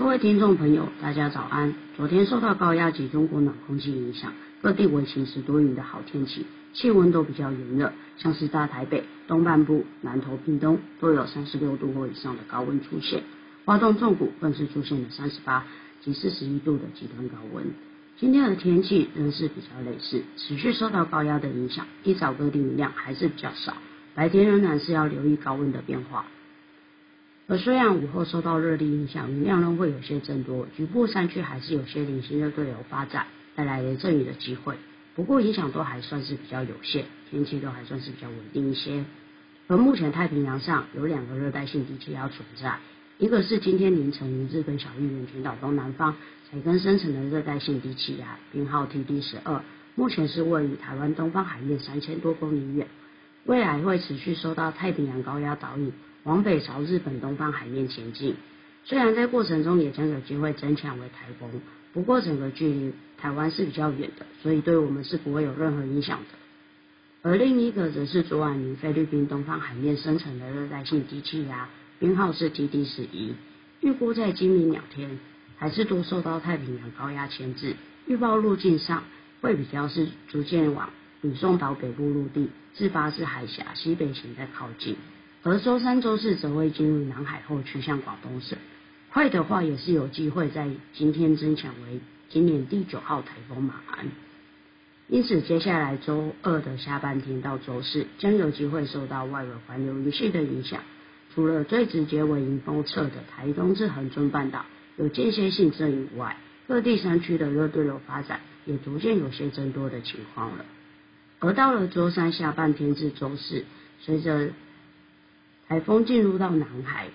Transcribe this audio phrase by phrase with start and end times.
[0.00, 1.74] 各位听众朋友，大家早安。
[1.94, 13.24] 昨天受到高压及中国暖空气影响，各地为晴时多云的好天气，气温都比较炎热，像是大台北、东半部、南投、屏东都有三十六度或以上的高温出现，
[13.66, 15.66] 花东纵谷更是出现了三十八
[16.00, 17.66] 及四十一度的极端高温。
[18.16, 23.74] 今天的天气仍是比较类似，持续受到高压的影响，一早各地雨量还是比较少，
[24.14, 26.24] 白天仍然是要留意高温的变化。
[27.50, 34.76] 而虽然午后受到热力影响，云量仍会有些增多，局部山区还是有些零星热对流发展，带来雷阵雨的机会。
[35.16, 39.04] 不过影响都还算是比较有限，天气都还算是比较稳定一些。
[39.66, 42.78] 而目前太平洋上有两个热带性低气压存在，
[43.18, 46.14] 一个是今天凌晨于日本小笠原群岛东南方
[46.48, 49.60] 才刚生成的热带性低气压，编号 TD 十二，
[49.96, 52.86] 目前是位于台湾东方海面三千多公里远，
[53.44, 55.92] 未来会持续受到太平洋高压导引。
[56.24, 58.34] 往北朝日本东方海面前进，
[58.84, 61.48] 虽然在过程中也将有机会增强为台风，
[61.94, 66.26] 不过整个距离台湾是比较远的，所以对我们是不会有任何影响的。
[67.22, 73.34] 而另一个则是昨晚于菲律宾东方海面生成的热带性低气压，编号是 TD 十一，
[73.80, 75.18] 预估在今明两天
[75.56, 79.04] 还是多受到太平洋高压牵制，预报路径上
[79.40, 80.90] 会比较是逐渐往
[81.22, 84.96] 吕宋岛北部陆地至巴士海峡西北行在靠近。
[85.42, 88.58] 而周三、周四则会进入南海后趋向广东省，
[89.10, 94.06] 快的话也是有机会在今天增强为今年第九号台风马鞍。
[95.08, 100.82] 因此，接下来周二的下半天到周四将有机会受到外围环流云系的影响。
[101.34, 106.36] 除了最直接为迎风侧的台东至恒春半岛有间歇性阵雨外，
[106.68, 110.64] 各地山区的热对流发展也逐渐有些增多的情况了。
[111.40, 113.64] 而到了周三下半天至周四，
[114.00, 114.50] 随着
[115.66, 117.08] 台风进入到南海，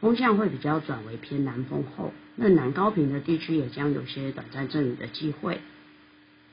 [0.00, 5.60] 风向会比较转为偏南风后，那南高屏的地区也将有些短暂阵雨的机会。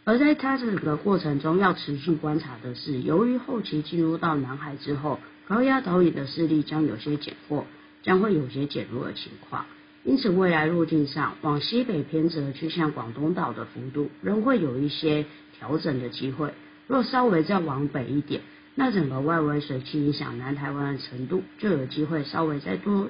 [0.05, 5.19] 而在它这个过程中，要持续观察的是，由于后期进入到南海之后，
[5.49, 7.67] 高压岛屿的势力将有些减弱，
[8.03, 9.65] 将会有些减弱的情况。
[10.05, 15.25] 因此，未来路径上往西北偏折去向广东岛的幅度，仍会有一些
[15.59, 16.53] 调整的机会。
[16.87, 18.41] 若稍微再往北一点。
[18.79, 23.09] 那整个外围水汽影响南台湾的程度就有机会稍微再多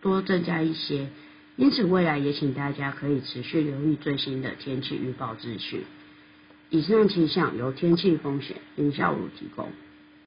[0.00, 1.08] 多增加一些，
[1.56, 5.82] 因此未来也请大家可以持续留意最新的天气预报资讯。
[6.70, 9.68] 以上气象由天气风险林孝儒提供。